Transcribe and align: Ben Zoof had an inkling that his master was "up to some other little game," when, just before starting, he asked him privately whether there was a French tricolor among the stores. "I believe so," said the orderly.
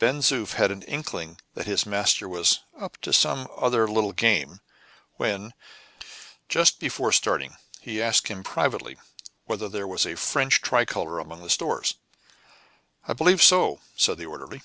Ben 0.00 0.18
Zoof 0.20 0.54
had 0.54 0.72
an 0.72 0.82
inkling 0.82 1.38
that 1.54 1.68
his 1.68 1.86
master 1.86 2.28
was 2.28 2.58
"up 2.76 2.96
to 3.02 3.12
some 3.12 3.46
other 3.56 3.86
little 3.86 4.10
game," 4.10 4.58
when, 5.14 5.54
just 6.48 6.80
before 6.80 7.12
starting, 7.12 7.56
he 7.80 8.02
asked 8.02 8.26
him 8.26 8.42
privately 8.42 8.96
whether 9.44 9.68
there 9.68 9.86
was 9.86 10.06
a 10.06 10.16
French 10.16 10.60
tricolor 10.60 11.20
among 11.20 11.44
the 11.44 11.48
stores. 11.50 11.94
"I 13.06 13.12
believe 13.12 13.40
so," 13.40 13.78
said 13.96 14.18
the 14.18 14.26
orderly. 14.26 14.62